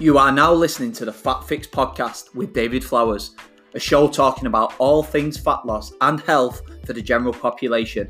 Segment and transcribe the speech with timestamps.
[0.00, 3.34] You are now listening to the Fat Fix podcast with David Flowers,
[3.74, 8.08] a show talking about all things fat loss and health for the general population,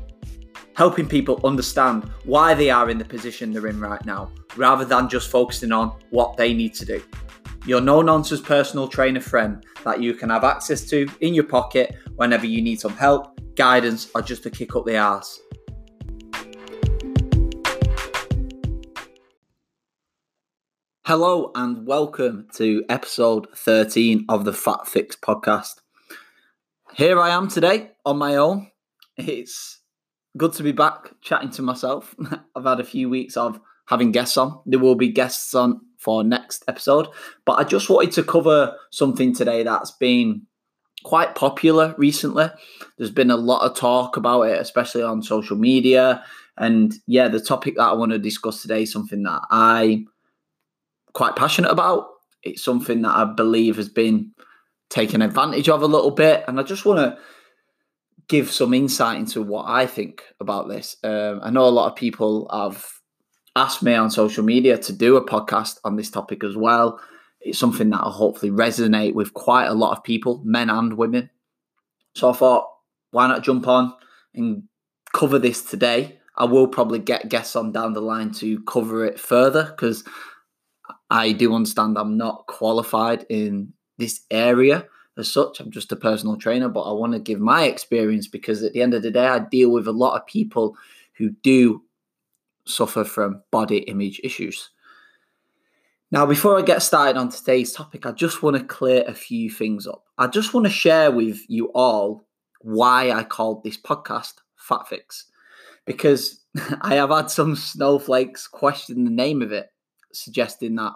[0.75, 5.09] helping people understand why they are in the position they're in right now, rather than
[5.09, 7.01] just focusing on what they need to do.
[7.65, 11.95] Your no nonsense personal trainer friend that you can have access to in your pocket
[12.17, 15.41] whenever you need some help, guidance, or just to kick up the arse.
[21.09, 25.81] Hello and welcome to episode 13 of the Fat Fix podcast.
[26.93, 28.69] Here I am today on my own.
[29.17, 29.81] It's
[30.37, 32.13] good to be back chatting to myself.
[32.55, 34.61] I've had a few weeks of having guests on.
[34.67, 37.07] There will be guests on for next episode,
[37.43, 40.43] but I just wanted to cover something today that's been
[41.03, 42.51] quite popular recently.
[42.99, 46.23] There's been a lot of talk about it, especially on social media.
[46.55, 50.05] And yeah, the topic that I want to discuss today is something that I
[51.19, 52.05] quite passionate about.
[52.43, 54.31] It's something that I believe has been
[54.89, 57.21] taken advantage of a little bit, and I just want to
[58.29, 60.95] give some insight into what I think about this.
[61.03, 62.87] Um, I know a lot of people have
[63.53, 67.01] asked me on social media to do a podcast on this topic as well.
[67.41, 71.29] It's something that will hopefully resonate with quite a lot of people, men and women.
[72.15, 72.65] So I thought,
[73.11, 73.93] why not jump on
[74.33, 74.63] and
[75.13, 76.19] cover this today?
[76.37, 80.05] I will probably get guests on down the line to cover it further because
[81.09, 84.85] I do understand I'm not qualified in this area
[85.17, 85.59] as such.
[85.59, 88.81] I'm just a personal trainer, but I want to give my experience because at the
[88.81, 90.77] end of the day, I deal with a lot of people
[91.13, 91.83] who do
[92.65, 94.69] suffer from body image issues.
[96.11, 99.49] Now, before I get started on today's topic, I just want to clear a few
[99.49, 100.05] things up.
[100.17, 102.25] I just want to share with you all
[102.61, 105.25] why I called this podcast Fat Fix
[105.85, 106.39] because
[106.81, 109.69] I have had some snowflakes question the name of it
[110.13, 110.93] suggesting that,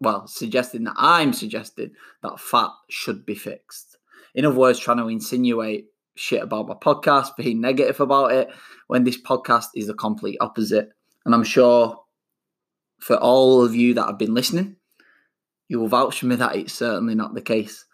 [0.00, 3.96] well, suggesting that I'm suggesting that fat should be fixed.
[4.34, 8.48] In other words, trying to insinuate shit about my podcast, being negative about it,
[8.88, 10.90] when this podcast is the complete opposite.
[11.24, 11.98] And I'm sure
[12.98, 14.76] for all of you that have been listening,
[15.68, 17.84] you will vouch for me that it's certainly not the case.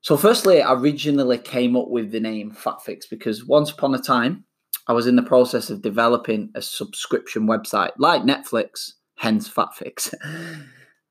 [0.00, 3.98] So, firstly, I originally came up with the name Fat Fix because once upon a
[3.98, 4.44] time,
[4.86, 10.14] I was in the process of developing a subscription website like Netflix hence FatFix.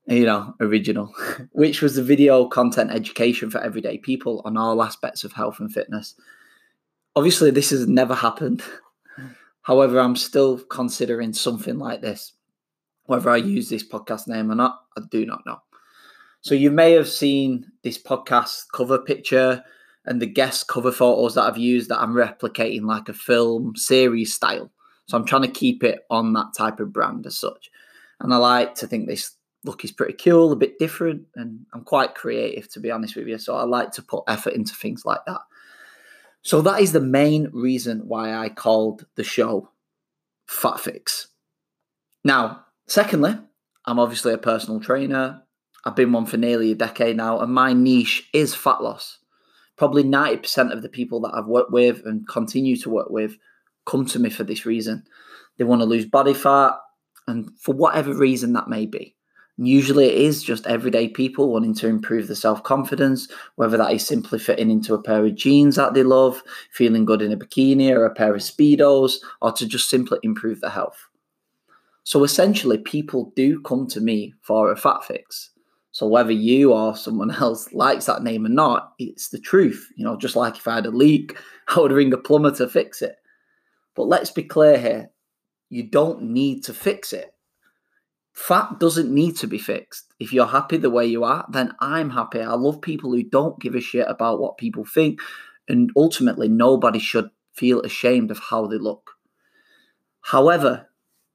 [0.07, 1.13] you know, original,
[1.51, 5.71] which was the video content education for everyday people on all aspects of health and
[5.71, 6.15] fitness.
[7.15, 8.63] Obviously, this has never happened.
[9.63, 12.33] However, I'm still considering something like this.
[13.05, 15.59] Whether I use this podcast name or not, I do not know.
[16.41, 19.63] So, you may have seen this podcast cover picture
[20.05, 24.33] and the guest cover photos that I've used that I'm replicating like a film series
[24.33, 24.71] style.
[25.07, 27.69] So, I'm trying to keep it on that type of brand as such.
[28.19, 31.83] And I like to think this look is pretty cool, a bit different, and I'm
[31.83, 33.37] quite creative to be honest with you.
[33.37, 35.41] So I like to put effort into things like that.
[36.41, 39.69] So that is the main reason why I called the show
[40.45, 41.27] Fat Fix.
[42.23, 43.37] Now, secondly,
[43.85, 45.43] I'm obviously a personal trainer.
[45.83, 49.19] I've been one for nearly a decade now, and my niche is fat loss.
[49.77, 53.37] Probably 90% of the people that I've worked with and continue to work with
[53.85, 55.03] come to me for this reason.
[55.57, 56.73] They want to lose body fat,
[57.27, 59.15] and for whatever reason that may be.
[59.59, 64.05] Usually it is just everyday people wanting to improve their self confidence, whether that is
[64.05, 67.91] simply fitting into a pair of jeans that they love, feeling good in a bikini
[67.91, 71.07] or a pair of Speedos, or to just simply improve their health.
[72.03, 75.49] So essentially, people do come to me for a fat fix.
[75.91, 79.91] So whether you or someone else likes that name or not, it's the truth.
[79.95, 81.35] You know, just like if I had a leak,
[81.69, 83.15] I would ring a plumber to fix it.
[83.95, 85.09] But let's be clear here
[85.69, 87.33] you don't need to fix it.
[88.33, 90.13] Fat doesn't need to be fixed.
[90.19, 92.39] If you're happy the way you are, then I'm happy.
[92.39, 95.19] I love people who don't give a shit about what people think.
[95.67, 99.11] And ultimately, nobody should feel ashamed of how they look.
[100.21, 100.89] However,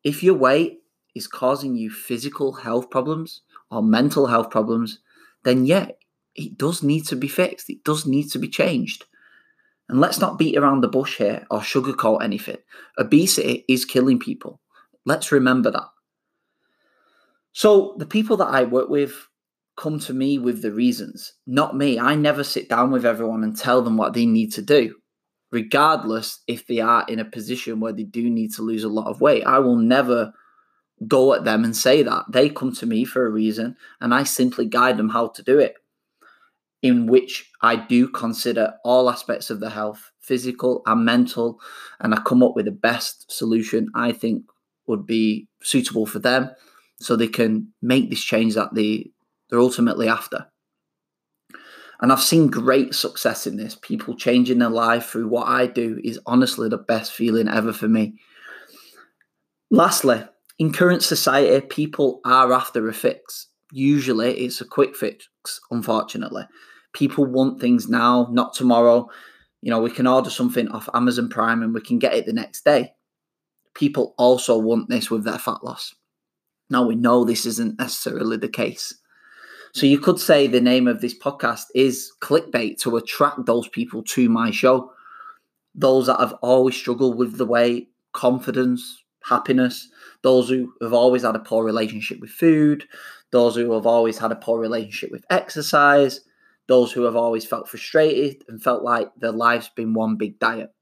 [0.05, 0.83] if your weight
[1.15, 5.01] is causing you physical health problems or mental health problems,
[5.45, 5.89] then yeah,
[6.35, 7.69] it does need to be fixed.
[7.69, 9.07] It does need to be changed.
[9.89, 12.59] And let's not beat around the bush here or sugarcoat anything.
[12.99, 14.61] Obesity is killing people.
[15.05, 15.89] Let's remember that.
[17.53, 19.29] So, the people that I work with
[19.77, 21.99] come to me with the reasons, not me.
[21.99, 24.95] I never sit down with everyone and tell them what they need to do,
[25.51, 29.09] regardless if they are in a position where they do need to lose a lot
[29.09, 29.45] of weight.
[29.45, 30.33] I will never
[31.07, 32.25] go at them and say that.
[32.31, 35.59] They come to me for a reason, and I simply guide them how to do
[35.59, 35.75] it
[36.83, 41.61] in which I do consider all aspects of the health, physical and mental,
[42.01, 44.45] and I come up with the best solution I think
[44.87, 46.51] would be suitable for them
[46.99, 49.11] so they can make this change that they,
[49.49, 50.47] they're ultimately after.
[52.01, 53.77] And I've seen great success in this.
[53.81, 57.87] People changing their life through what I do is honestly the best feeling ever for
[57.87, 58.15] me.
[59.71, 60.25] Lastly,
[60.59, 63.47] in current society, people are after a fix.
[63.71, 65.29] Usually it's a quick fix,
[65.71, 66.45] unfortunately.
[66.93, 69.09] People want things now, not tomorrow.
[69.61, 72.33] You know, we can order something off Amazon Prime and we can get it the
[72.33, 72.93] next day.
[73.75, 75.95] People also want this with their fat loss.
[76.69, 78.95] Now, we know this isn't necessarily the case.
[79.75, 84.03] So you could say the name of this podcast is clickbait to attract those people
[84.05, 84.93] to my show.
[85.75, 89.89] Those that have always struggled with the weight, confidence, happiness,
[90.23, 92.85] those who have always had a poor relationship with food,
[93.31, 96.21] those who have always had a poor relationship with exercise,
[96.73, 100.75] those who have always felt frustrated and felt like their life's been one big diet.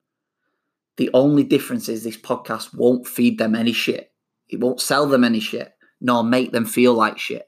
[0.98, 4.12] The only difference is this podcast won't feed them any shit.
[4.48, 7.44] It won't sell them any shit, nor make them feel like shit.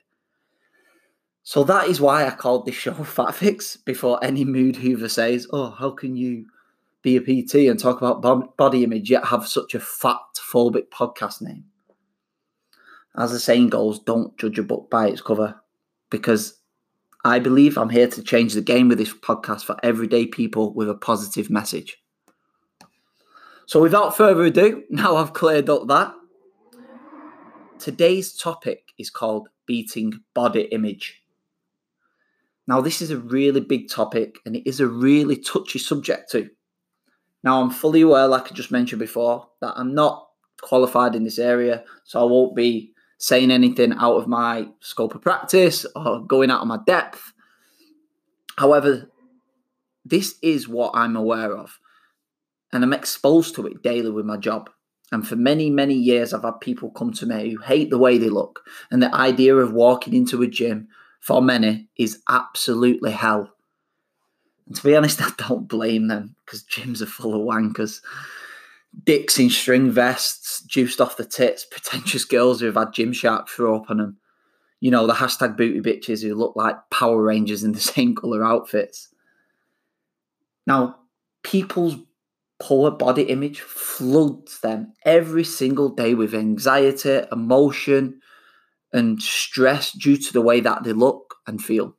[1.45, 5.47] So that is why I called this show Fat Fix before any mood hoover says,
[5.53, 6.47] Oh, how can you
[7.03, 11.43] be a PT and talk about body image yet have such a fat phobic podcast
[11.43, 11.67] name?
[13.17, 15.61] As the saying goes, don't judge a book by its cover
[16.11, 16.62] because
[17.25, 20.89] I believe I'm here to change the game with this podcast for everyday people with
[20.89, 21.99] a positive message.
[23.67, 26.15] So, without further ado, now I've cleared up that,
[27.79, 31.23] today's topic is called beating body image.
[32.67, 36.51] Now, this is a really big topic and it is a really touchy subject too.
[37.45, 40.29] Now, I'm fully aware, like I just mentioned before, that I'm not
[40.61, 42.92] qualified in this area, so I won't be
[43.23, 47.33] saying anything out of my scope of practice or going out of my depth.
[48.59, 49.09] However,
[50.05, 51.79] this is what I'm aware of,
[52.73, 54.71] and I'm exposed to it daily with my job.
[55.13, 58.19] And for many, many years, I've had people come to me who hate the way
[58.19, 60.89] they look and the idea of walking into a gym
[61.21, 63.53] for many is absolutely hell.
[64.67, 68.01] And to be honest, I don't blame them because gyms are full of wankers.
[69.05, 73.77] Dicks in string vests, juiced off the tits, pretentious girls who have had Gymshark throw
[73.77, 74.19] up on them.
[74.81, 78.45] You know, the hashtag booty bitches who look like Power Rangers in the same colour
[78.45, 79.09] outfits.
[80.67, 80.97] Now,
[81.43, 81.97] people's
[82.61, 88.21] poor body image floods them every single day with anxiety, emotion,
[88.93, 91.97] and stress due to the way that they look and feel.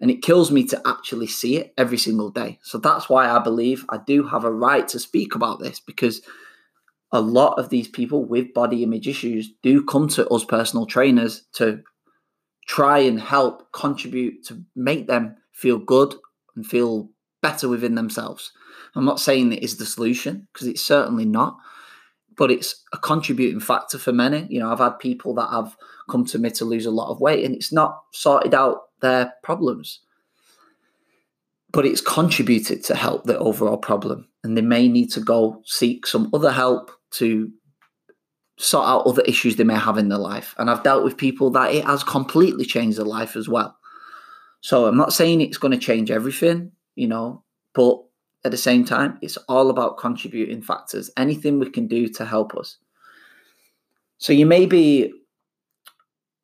[0.00, 2.58] And it kills me to actually see it every single day.
[2.62, 6.20] So that's why I believe I do have a right to speak about this because
[7.12, 11.44] a lot of these people with body image issues do come to us personal trainers
[11.54, 11.82] to
[12.66, 16.14] try and help contribute to make them feel good
[16.56, 17.08] and feel
[17.40, 18.52] better within themselves.
[18.96, 21.56] I'm not saying it is the solution because it's certainly not
[22.36, 24.46] but it's a contributing factor for many.
[24.50, 25.76] You know, I've had people that have
[26.10, 29.34] come to me to lose a lot of weight and it's not sorted out their
[29.42, 30.00] problems.
[31.72, 34.28] But it's contributed to help the overall problem.
[34.42, 37.50] And they may need to go seek some other help to
[38.56, 40.54] sort out other issues they may have in their life.
[40.58, 43.76] And I've dealt with people that it has completely changed their life as well.
[44.60, 47.42] So I'm not saying it's going to change everything, you know,
[47.74, 47.98] but
[48.44, 52.54] at the same time, it's all about contributing factors, anything we can do to help
[52.54, 52.78] us.
[54.18, 55.12] So you may be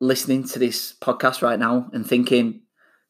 [0.01, 2.61] listening to this podcast right now and thinking,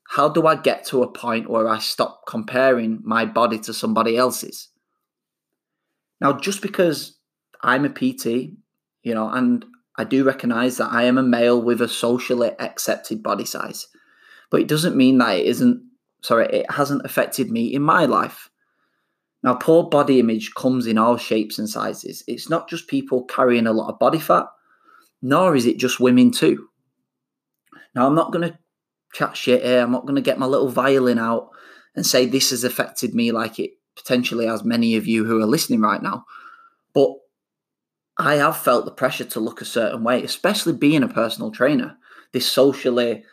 [0.10, 4.18] how do I get to a point where I stop comparing my body to somebody
[4.18, 4.68] else's?
[6.20, 7.18] Now, just because
[7.62, 8.26] I'm a PT,
[9.04, 13.24] you know, and I do recognize that I am a male with a socially accepted
[13.24, 13.88] body size,
[14.50, 15.82] but it doesn't mean that it isn't,
[16.22, 18.50] sorry, it hasn't affected me in my life.
[19.44, 22.24] Now, poor body image comes in all shapes and sizes.
[22.28, 24.46] It's not just people carrying a lot of body fat,
[25.22, 26.68] nor is it just women too.
[27.96, 28.58] Now, I'm not going to
[29.14, 29.82] chat shit here.
[29.82, 31.50] I'm not going to get my little violin out
[31.96, 35.48] and say this has affected me like it potentially has many of you who are
[35.48, 36.26] listening right now.
[36.94, 37.12] But
[38.18, 41.98] I have felt the pressure to look a certain way, especially being a personal trainer.
[42.32, 43.24] This socially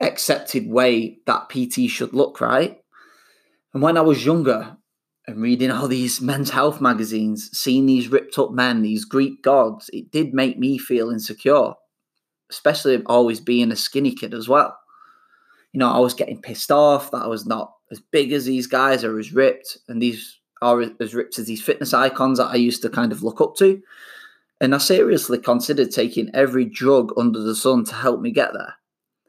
[0.00, 2.78] accepted way that PT should look, right?
[3.72, 4.76] And when I was younger,
[5.26, 9.90] and reading all these men's health magazines, seeing these ripped up men, these Greek gods,
[9.92, 11.72] it did make me feel insecure,
[12.54, 14.76] especially always being a skinny kid as well.
[15.72, 18.66] You know, I was getting pissed off that I was not as big as these
[18.66, 22.56] guys or as ripped, and these are as ripped as these fitness icons that I
[22.56, 23.82] used to kind of look up to.
[24.60, 28.74] And I seriously considered taking every drug under the sun to help me get there.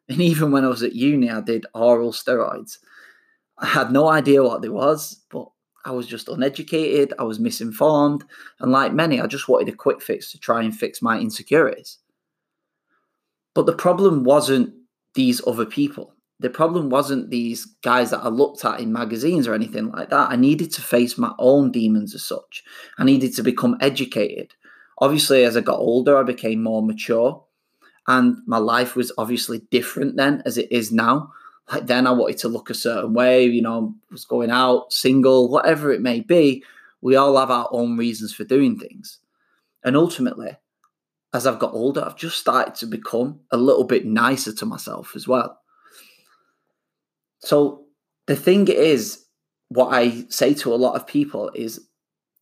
[0.07, 2.77] And even when I was at uni, I did oral steroids.
[3.57, 5.47] I had no idea what they was, but
[5.85, 8.23] I was just uneducated, I was misinformed,
[8.59, 11.99] and like many, I just wanted a quick fix to try and fix my insecurities.
[13.55, 14.75] But the problem wasn't
[15.15, 16.13] these other people.
[16.39, 20.29] The problem wasn't these guys that I looked at in magazines or anything like that.
[20.29, 22.63] I needed to face my own demons as such.
[22.99, 24.53] I needed to become educated.
[24.99, 27.41] Obviously, as I got older, I became more mature.
[28.07, 31.31] And my life was obviously different then as it is now.
[31.71, 35.49] Like then I wanted to look a certain way, you know, was going out, single,
[35.49, 36.63] whatever it may be.
[37.01, 39.19] We all have our own reasons for doing things.
[39.83, 40.57] And ultimately,
[41.35, 45.17] as I've got older, I've just started to become a little bit nicer to myself
[45.17, 45.59] as well.
[47.39, 47.83] So
[48.25, 49.25] the thing is,
[49.67, 51.81] what I say to a lot of people is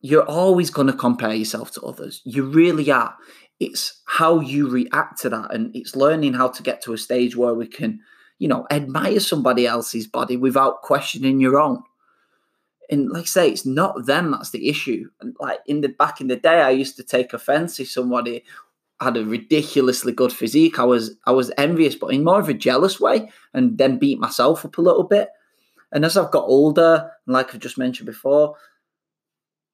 [0.00, 2.22] you're always going to compare yourself to others.
[2.24, 3.16] You really are.
[3.58, 5.52] It's how you react to that.
[5.52, 7.98] And it's learning how to get to a stage where we can,
[8.38, 11.82] you know, admire somebody else's body without questioning your own.
[12.90, 15.08] And like I say, it's not them that's the issue.
[15.20, 18.44] And like in the back in the day, I used to take offense if somebody
[19.00, 20.78] had a ridiculously good physique.
[20.78, 24.18] I was I was envious, but in more of a jealous way, and then beat
[24.18, 25.28] myself up a little bit.
[25.92, 28.56] And as I've got older, and like I've just mentioned before,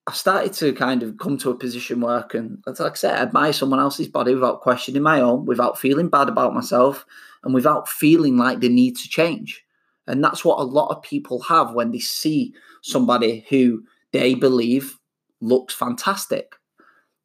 [0.06, 3.14] I've started to kind of come to a position where I can, like I said,
[3.16, 7.06] admire someone else's body without questioning my own, without feeling bad about myself,
[7.44, 9.64] and without feeling like they need to change.
[10.06, 14.98] And that's what a lot of people have when they see somebody who they believe
[15.40, 16.56] looks fantastic.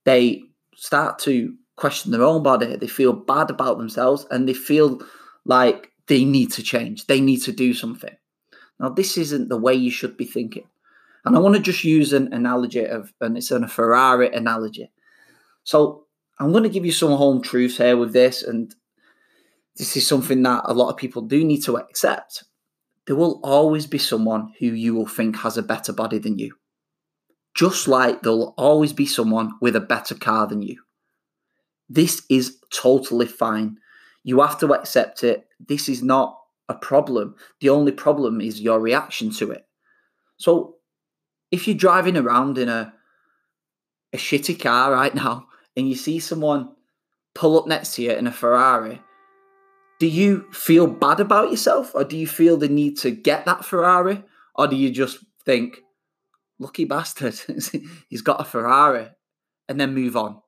[0.03, 0.43] They
[0.75, 5.01] start to question their own body, they feel bad about themselves, and they feel
[5.45, 8.15] like they need to change, they need to do something.
[8.79, 10.67] Now, this isn't the way you should be thinking.
[11.23, 14.91] And I want to just use an analogy of, and it's a Ferrari analogy.
[15.63, 16.05] So
[16.39, 18.73] I'm going to give you some home truths here with this, and
[19.75, 22.43] this is something that a lot of people do need to accept.
[23.07, 26.55] There will always be someone who you will think has a better body than you.
[27.55, 30.81] Just like there'll always be someone with a better car than you.
[31.89, 33.77] This is totally fine.
[34.23, 35.47] You have to accept it.
[35.59, 36.37] This is not
[36.67, 37.35] a problem.
[37.61, 39.67] The only problem is your reaction to it.
[40.37, 40.75] So
[41.51, 42.93] if you're driving around in a
[44.13, 46.69] a shitty car right now and you see someone
[47.33, 49.01] pull up next to you in a Ferrari,
[49.99, 53.65] do you feel bad about yourself or do you feel the need to get that
[53.65, 54.23] Ferrari?
[54.55, 55.81] Or do you just think,
[56.59, 57.35] lucky bastard,
[58.09, 59.09] he's got a Ferrari,
[59.67, 60.41] and then move on?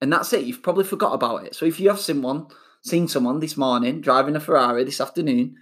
[0.00, 0.44] And that's it.
[0.44, 1.54] You've probably forgot about it.
[1.54, 2.46] So if you have someone
[2.82, 5.56] seen someone this morning driving a Ferrari this afternoon,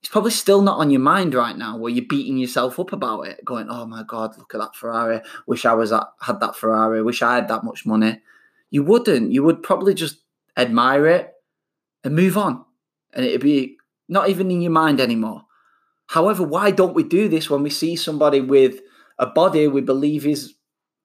[0.00, 3.22] it's probably still not on your mind right now where you're beating yourself up about
[3.22, 5.22] it, going, "Oh my god, look at that Ferrari!
[5.46, 7.02] Wish I was at, had that Ferrari.
[7.02, 8.20] Wish I had that much money."
[8.70, 9.32] You wouldn't.
[9.32, 10.18] You would probably just
[10.58, 11.32] admire it
[12.02, 12.64] and move on,
[13.14, 13.78] and it'd be
[14.08, 15.46] not even in your mind anymore.
[16.08, 18.80] However, why don't we do this when we see somebody with
[19.18, 20.54] a body we believe is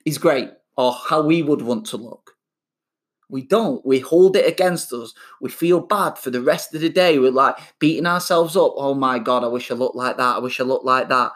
[0.03, 2.35] is great or how we would want to look?
[3.29, 3.85] We don't.
[3.85, 5.13] We hold it against us.
[5.39, 7.19] We feel bad for the rest of the day.
[7.19, 8.73] We're like beating ourselves up.
[8.75, 10.35] Oh my God, I wish I looked like that.
[10.37, 11.31] I wish I looked like that.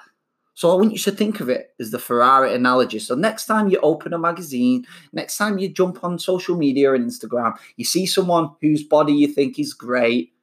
[0.56, 3.00] So I want you to think of it as the Ferrari analogy.
[3.00, 7.10] So next time you open a magazine, next time you jump on social media and
[7.10, 10.34] Instagram, you see someone whose body you think is great,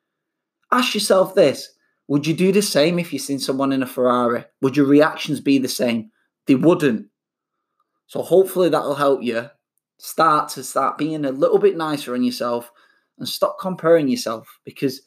[0.73, 1.73] ask yourself this.
[2.09, 4.45] Would you do the same if you seen someone in a Ferrari?
[4.63, 6.11] Would your reactions be the same?
[6.47, 7.07] They wouldn't.
[8.09, 9.49] So hopefully that'll help you
[10.01, 12.73] start to start being a little bit nicer on yourself
[13.19, 15.03] and stop comparing yourself because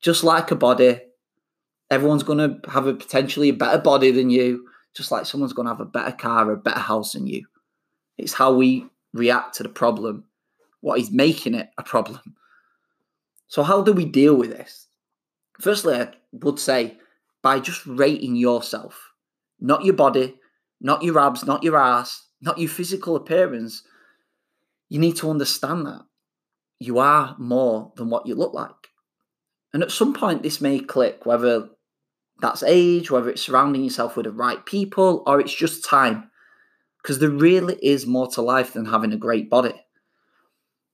[0.00, 1.00] just like a body,
[1.90, 5.66] everyone's going to have a potentially a better body than you, just like someone's going
[5.66, 7.46] to have a better car or a better house than you.
[8.18, 10.24] It's how we react to the problem,
[10.80, 12.34] what is making it a problem.
[13.46, 14.88] So, how do we deal with this?
[15.60, 16.98] Firstly, I would say
[17.40, 19.12] by just rating yourself,
[19.60, 20.34] not your body,
[20.80, 23.84] not your abs, not your ass, not your physical appearance,
[24.88, 26.02] you need to understand that
[26.78, 28.70] you are more than what you look like.
[29.72, 31.68] And at some point, this may click, whether
[32.40, 36.30] that's age, whether it's surrounding yourself with the right people, or it's just time.
[37.02, 39.74] Because there really is more to life than having a great body.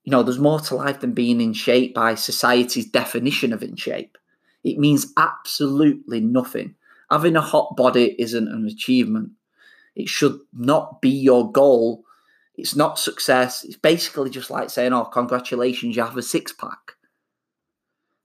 [0.05, 3.77] You know, there's more to life than being in shape by society's definition of in
[3.77, 4.17] shape.
[4.65, 6.75] It means absolutely nothing.
[7.11, 9.33] Having a hot body isn't an achievement.
[9.95, 12.05] It should not be your goal
[12.61, 13.65] it's not success.
[13.65, 16.93] It's basically just like saying, oh, congratulations, you have a six pack.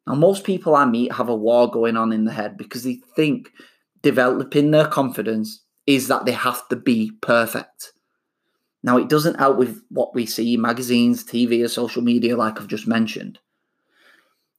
[0.06, 3.00] Now, most people I meet have a war going on in the head because they
[3.16, 3.50] think
[4.04, 7.94] developing their confidence is that they have to be perfect.
[8.84, 12.60] Now, it doesn't help with what we see in magazines, TV, or social media, like
[12.60, 13.40] I've just mentioned.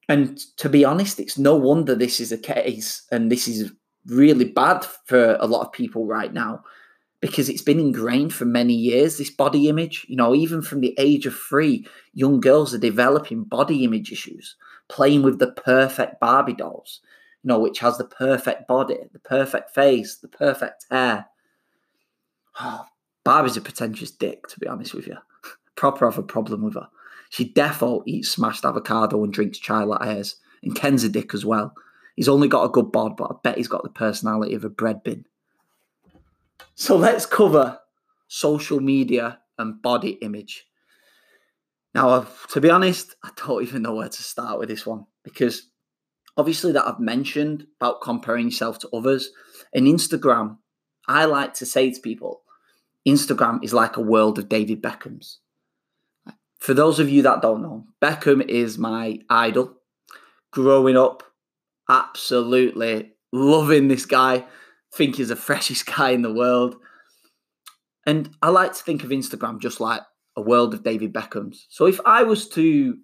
[0.08, 3.72] And to be honest, it's no wonder this is a case and this is
[4.06, 6.62] really bad for a lot of people right now
[7.20, 10.06] because it's been ingrained for many years, this body image.
[10.08, 14.56] You know, even from the age of three, young girls are developing body image issues,
[14.88, 17.00] playing with the perfect Barbie dolls,
[17.42, 21.26] you know, which has the perfect body, the perfect face, the perfect hair.
[22.60, 22.86] Oh,
[23.24, 25.16] Barbie's a pretentious dick, to be honest with you.
[25.76, 26.88] Proper have a problem with her.
[27.30, 30.36] She defo eats smashed avocado and drinks chai lattes.
[30.62, 31.74] And Ken's a dick as well.
[32.16, 34.70] He's only got a good bod, but I bet he's got the personality of a
[34.70, 35.24] bread bin.
[36.76, 37.78] So let's cover
[38.28, 40.66] social media and body image.
[41.94, 45.70] Now, to be honest, I don't even know where to start with this one because
[46.36, 49.30] obviously that I've mentioned about comparing yourself to others.
[49.72, 50.58] In Instagram,
[51.08, 52.42] I like to say to people,
[53.08, 55.38] Instagram is like a world of David Beckham's.
[56.58, 59.76] For those of you that don't know, Beckham is my idol.
[60.50, 61.22] Growing up,
[61.88, 64.44] absolutely loving this guy.
[64.96, 66.76] Think he's the freshest guy in the world.
[68.06, 70.00] And I like to think of Instagram just like
[70.36, 71.66] a world of David Beckham's.
[71.68, 72.96] So if I was to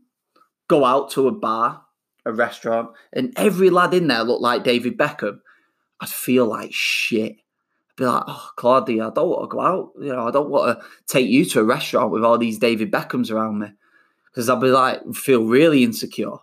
[0.69, 1.83] go out to a bar,
[2.25, 5.41] a restaurant, and every lad in there looked like David Beckham,
[6.01, 7.33] I'd feel like shit.
[7.33, 9.91] I'd be like, oh, Claudia, I don't want to go out.
[10.01, 12.93] You know, I don't want to take you to a restaurant with all these David
[12.93, 13.69] Beckhams around me.
[14.31, 16.37] Because I'd be like, feel really insecure.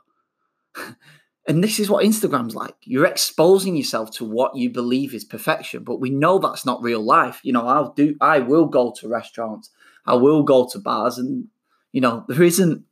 [1.50, 2.76] And this is what Instagram's like.
[2.84, 7.02] You're exposing yourself to what you believe is perfection, but we know that's not real
[7.02, 7.40] life.
[7.42, 9.72] You know, I'll do I will go to restaurants,
[10.06, 11.48] I will go to bars, and
[11.92, 12.86] you know, there isn't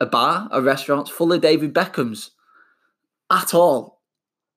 [0.00, 2.30] a bar, a restaurant full of David Beckhams
[3.30, 4.02] at all.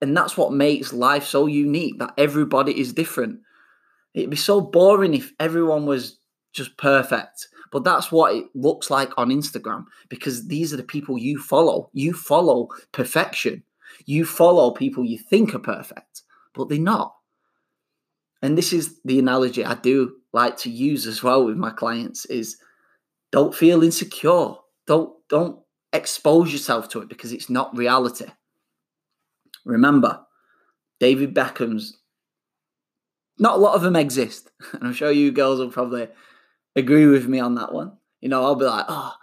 [0.02, 3.42] And that's what makes life so unique that everybody is different.
[4.16, 6.18] It'd be so boring if everyone was
[6.54, 7.50] just perfect.
[7.72, 11.90] But that's what it looks like on Instagram because these are the people you follow.
[11.94, 13.64] You follow perfection.
[14.06, 16.24] You follow people you think are perfect,
[16.54, 17.16] but they're not.
[18.42, 22.26] And this is the analogy I do like to use as well with my clients
[22.26, 22.58] is
[23.32, 24.56] don't feel insecure.
[24.88, 25.60] Don't don't
[25.94, 28.26] expose yourself to it because it's not reality.
[29.66, 30.22] Remember,
[31.00, 31.98] David Beckham's
[33.38, 34.52] not a lot of them exist.
[34.74, 36.08] And I'm sure you girls will probably
[36.76, 37.94] agree with me on that one.
[38.20, 39.14] You know, I'll be like, oh,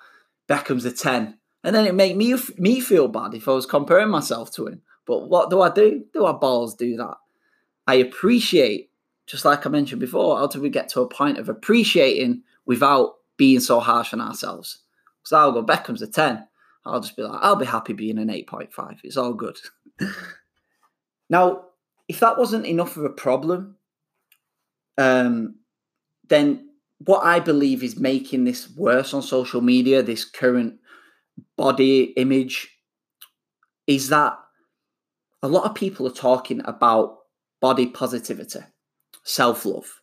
[0.49, 1.39] Beckham's a 10.
[1.65, 4.83] And then it make me me feel bad if I was comparing myself to him.
[5.07, 6.05] But what do I do?
[6.13, 7.17] Do I balls do that?
[7.87, 8.91] I appreciate,
[9.27, 13.15] just like I mentioned before, how do we get to a point of appreciating without
[13.37, 14.79] being so harsh on ourselves?
[15.25, 16.47] So I'll go, Beckham's a 10.
[16.85, 18.99] I'll just be like, I'll be happy being an 8.5.
[19.03, 19.59] It's all good.
[21.31, 21.65] now,
[22.09, 23.77] if that wasn't enough of a problem,
[24.97, 25.57] um,
[26.29, 26.68] then
[26.99, 30.75] what I believe is making this worse on social media, this current
[31.57, 32.77] body image,
[33.87, 34.39] is that
[35.43, 37.19] a lot of people are talking about
[37.61, 38.61] body positivity,
[39.23, 40.01] self love,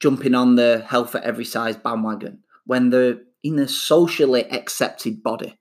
[0.00, 5.58] jumping on the health at every size bandwagon when they're in a socially accepted body.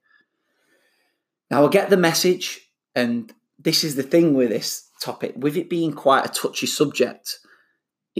[1.49, 5.69] Now, I get the message, and this is the thing with this topic, with it
[5.69, 7.39] being quite a touchy subject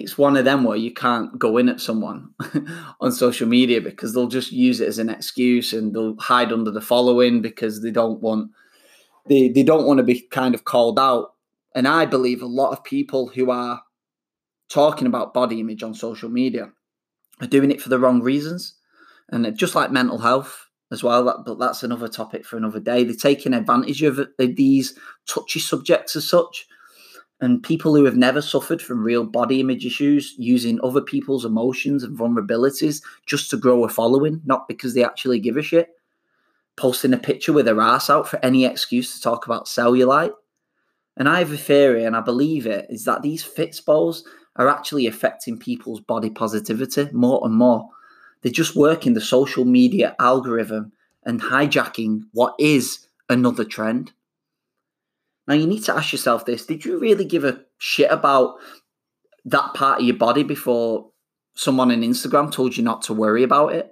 [0.04, 2.30] it's one of them where you can't go in at someone
[3.02, 6.72] on social media because they'll just use it as an excuse and they'll hide under
[6.72, 8.52] the following because they don't want
[9.28, 11.34] they, they don't want to be kind of called out.
[11.76, 13.82] And i believe a lot of people who are
[14.70, 16.72] talking about body image on social media
[17.42, 18.76] are doing it for the wrong reasons.
[19.30, 23.04] And just like mental health as well that, but that's another topic for another day.
[23.04, 26.68] They're taking advantage of uh, these touchy subjects as such
[27.42, 32.04] and people who have never suffered from real body image issues using other people's emotions
[32.04, 35.90] and vulnerabilities just to grow a following, not because they actually give a shit.
[36.76, 40.34] Posting a picture with their ass out for any excuse to talk about cellulite.
[41.16, 44.24] And I have a theory, and I believe it, is that these fitspoles
[44.56, 47.90] are actually affecting people's body positivity more and more.
[48.42, 50.92] They're just working the social media algorithm
[51.24, 54.14] and hijacking what is another trend.
[55.50, 58.58] Now you need to ask yourself this: Did you really give a shit about
[59.46, 61.10] that part of your body before
[61.56, 63.92] someone on Instagram told you not to worry about it?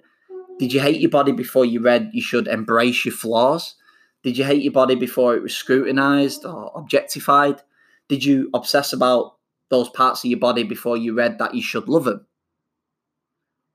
[0.60, 3.76] Did you hate your body before you read you should embrace your flaws?
[4.24, 7.62] Did you hate your body before it was scrutinized or objectified?
[8.08, 9.38] Did you obsess about
[9.70, 12.28] those parts of your body before you read that you should love them?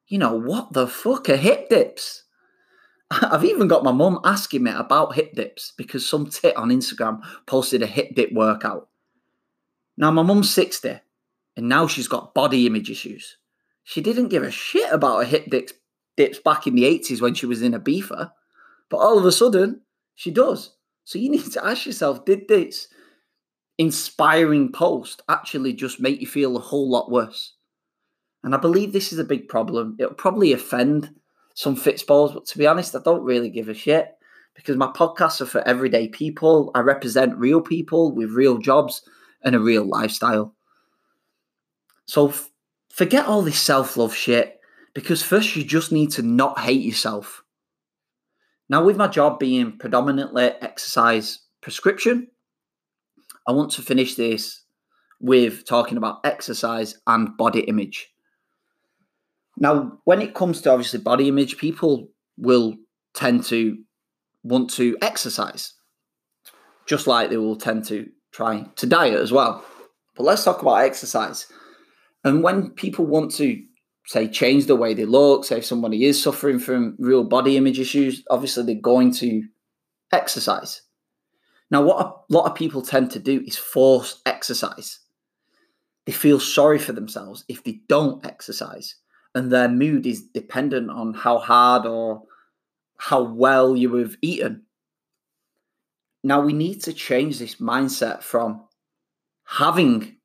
[0.06, 2.21] You know, what the fuck are hip dips?
[3.20, 7.20] I've even got my mum asking me about hip dips because some tit on Instagram
[7.46, 8.88] posted a hip dip workout.
[9.96, 11.00] Now, my mum's 60
[11.56, 13.36] and now she's got body image issues.
[13.84, 15.74] She didn't give a shit about her hip dips,
[16.16, 18.30] dips back in the 80s when she was in a beefer,
[18.88, 19.82] but all of a sudden
[20.14, 20.74] she does.
[21.04, 22.88] So you need to ask yourself did this
[23.78, 27.54] inspiring post actually just make you feel a whole lot worse?
[28.44, 29.96] And I believe this is a big problem.
[29.98, 31.14] It'll probably offend
[31.54, 34.16] some Fitsballs, but to be honest, I don't really give a shit
[34.54, 36.70] because my podcasts are for everyday people.
[36.74, 39.02] I represent real people with real jobs
[39.42, 40.54] and a real lifestyle.
[42.06, 42.50] So f-
[42.90, 44.60] forget all this self love shit
[44.94, 47.42] because first you just need to not hate yourself.
[48.68, 52.28] Now, with my job being predominantly exercise prescription,
[53.46, 54.62] I want to finish this
[55.20, 58.11] with talking about exercise and body image.
[59.58, 62.76] Now, when it comes to obviously body image, people will
[63.14, 63.78] tend to
[64.42, 65.74] want to exercise,
[66.86, 69.64] just like they will tend to try to diet as well.
[70.16, 71.46] But let's talk about exercise.
[72.24, 73.62] And when people want to
[74.06, 77.78] say change the way they look, say if somebody is suffering from real body image
[77.78, 79.42] issues, obviously they're going to
[80.12, 80.82] exercise.
[81.70, 85.00] Now, what a lot of people tend to do is force exercise.
[86.04, 88.96] They feel sorry for themselves if they don't exercise,
[89.34, 92.22] and their mood is dependent on how hard or
[92.98, 94.62] how well you have eaten.
[96.22, 98.64] Now, we need to change this mindset from
[99.44, 100.16] having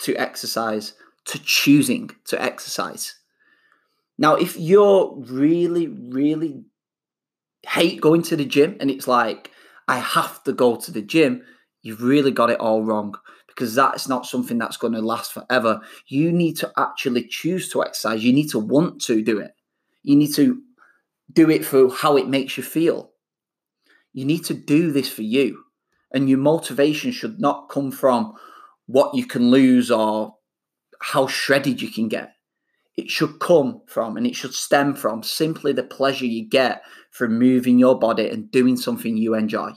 [0.00, 3.14] to exercise to choosing to exercise.
[4.18, 6.64] Now, if you're really, really
[7.66, 9.50] hate going to the gym and it's like,
[9.88, 11.42] I have to go to the gym,
[11.82, 13.14] you've really got it all wrong
[13.54, 15.80] because that's not something that's going to last forever.
[16.06, 18.24] You need to actually choose to exercise.
[18.24, 19.52] You need to want to do it.
[20.02, 20.62] You need to
[21.32, 23.12] do it for how it makes you feel.
[24.12, 25.64] You need to do this for you.
[26.12, 28.34] And your motivation should not come from
[28.86, 30.34] what you can lose or
[31.00, 32.32] how shredded you can get.
[32.96, 37.38] It should come from and it should stem from simply the pleasure you get from
[37.38, 39.72] moving your body and doing something you enjoy.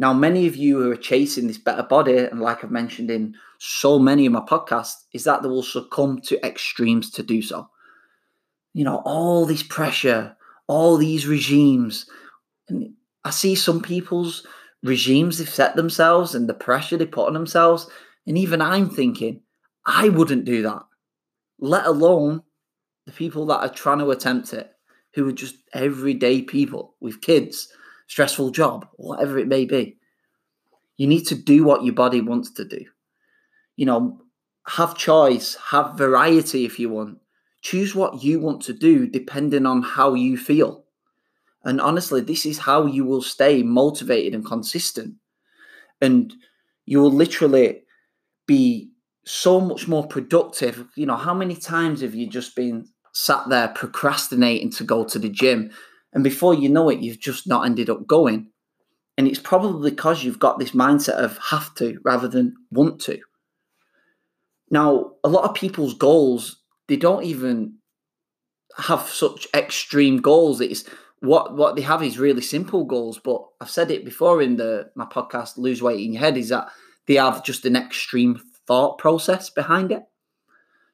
[0.00, 3.36] Now, many of you who are chasing this better body, and like I've mentioned in
[3.58, 7.68] so many of my podcasts, is that they will succumb to extremes to do so.
[8.72, 10.34] You know, all this pressure,
[10.66, 12.06] all these regimes.
[12.70, 14.46] And I see some people's
[14.82, 17.86] regimes they've set themselves and the pressure they put on themselves
[18.26, 19.42] and even I'm thinking,
[19.84, 20.82] I wouldn't do that,
[21.58, 22.42] let alone
[23.06, 24.70] the people that are trying to attempt it,
[25.14, 27.72] who are just everyday people with kids,
[28.10, 29.96] stressful job, whatever it may be.
[30.96, 32.84] You need to do what your body wants to do.
[33.76, 34.20] You know,
[34.66, 37.18] have choice, have variety if you want.
[37.62, 40.86] Choose what you want to do depending on how you feel.
[41.64, 45.14] And honestly, this is how you will stay motivated and consistent.
[46.00, 46.34] And
[46.86, 47.82] you will literally
[48.48, 48.90] be
[49.24, 50.84] so much more productive.
[50.96, 55.18] You know, how many times have you just been sat there procrastinating to go to
[55.20, 55.70] the gym?
[56.12, 58.50] And before you know it, you've just not ended up going.
[59.16, 63.20] And it's probably because you've got this mindset of have to rather than want to.
[64.70, 67.74] Now, a lot of people's goals, they don't even
[68.76, 70.60] have such extreme goals.
[70.60, 70.84] It's
[71.20, 73.20] what what they have is really simple goals.
[73.22, 76.48] But I've said it before in the my podcast, Lose Weight in Your Head, is
[76.48, 76.68] that
[77.06, 80.02] they have just an extreme thought process behind it.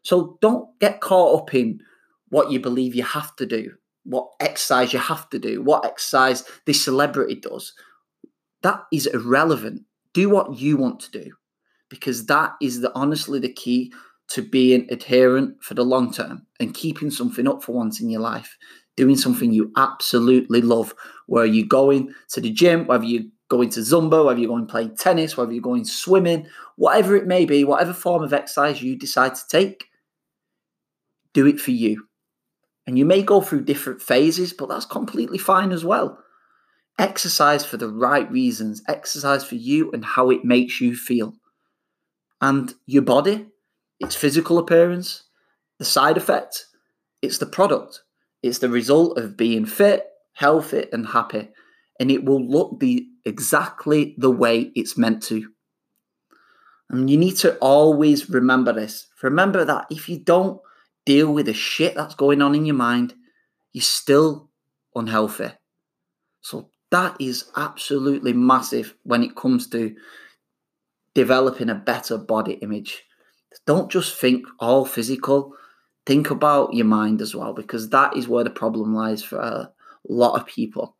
[0.03, 1.81] So don't get caught up in
[2.29, 3.73] what you believe you have to do,
[4.07, 7.73] what exercise you have to do, what exercise this celebrity does.
[8.63, 9.83] That is irrelevant.
[10.15, 11.33] Do what you want to do
[11.89, 13.93] because that is the honestly the key
[14.29, 18.21] to being adherent for the long term and keeping something up for once in your
[18.21, 18.57] life
[18.97, 20.95] doing something you absolutely love
[21.27, 24.97] where you're going to the gym whether you're going to Zumba, whether you're going playing
[24.97, 29.35] tennis, whether you're going swimming, whatever it may be, whatever form of exercise you decide
[29.35, 29.87] to take,
[31.33, 32.09] do it for you.
[32.87, 36.19] And you may go through different phases, but that's completely fine as well.
[36.99, 41.35] Exercise for the right reasons, exercise for you and how it makes you feel.
[42.41, 43.47] And your body,
[43.99, 45.25] its physical appearance,
[45.79, 46.67] the side effect,
[47.23, 48.03] it's the product.
[48.43, 51.49] It's the result of being fit, healthy, and happy.
[51.99, 55.49] And it will look the exactly the way it's meant to.
[56.89, 59.09] And you need to always remember this.
[59.23, 60.61] Remember that if you don't
[61.07, 63.15] deal with the shit that's going on in your mind,
[63.73, 64.51] you're still
[64.95, 65.51] unhealthy.
[66.43, 69.97] So that is absolutely massive when it comes to
[71.15, 73.05] developing a better body image.
[73.67, 75.55] Don't just think all physical,
[76.05, 79.73] think about your mind as well, because that is where the problem lies for a
[80.09, 80.95] lot of people.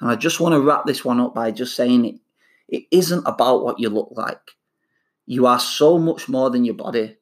[0.00, 2.14] And I just want to wrap this one up by just saying it,
[2.68, 4.40] it isn't about what you look like.
[5.26, 7.16] You are so much more than your body.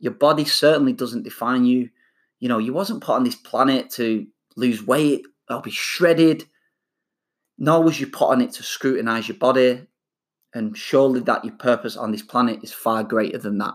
[0.00, 1.90] Your body certainly doesn't define you.
[2.38, 6.46] You know, you wasn't put on this planet to lose weight or be shredded.
[7.58, 9.86] Nor was you put on it to scrutinize your body.
[10.52, 13.74] And surely that your purpose on this planet is far greater than that.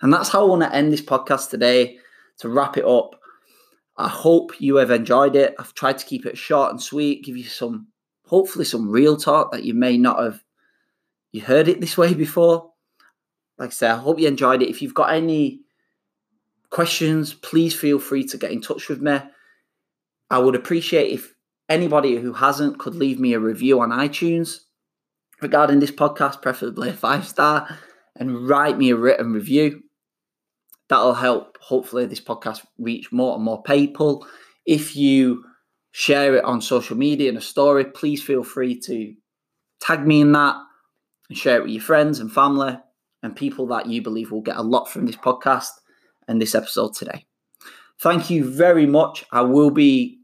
[0.00, 1.98] And that's how I want to end this podcast today
[2.38, 3.20] to wrap it up.
[3.96, 5.54] I hope you have enjoyed it.
[5.58, 7.88] I've tried to keep it short and sweet, give you some,
[8.26, 10.42] hopefully, some real talk that you may not have
[11.32, 12.71] you heard it this way before.
[13.58, 14.70] Like I said, I hope you enjoyed it.
[14.70, 15.60] If you've got any
[16.70, 19.20] questions, please feel free to get in touch with me.
[20.30, 21.34] I would appreciate if
[21.68, 24.60] anybody who hasn't could leave me a review on iTunes
[25.40, 27.78] regarding this podcast, preferably a five star,
[28.16, 29.82] and write me a written review.
[30.88, 34.26] That'll help, hopefully, this podcast reach more and more people.
[34.66, 35.44] If you
[35.90, 39.14] share it on social media in a story, please feel free to
[39.80, 40.56] tag me in that
[41.28, 42.78] and share it with your friends and family
[43.22, 45.70] and people that you believe will get a lot from this podcast
[46.28, 47.26] and this episode today.
[48.00, 49.24] Thank you very much.
[49.30, 50.18] I will be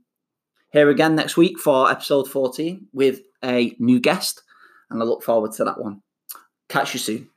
[0.73, 4.43] here again next week for episode 14 with a new guest,
[4.91, 6.03] and I look forward to that one.
[6.69, 7.31] Catch you soon.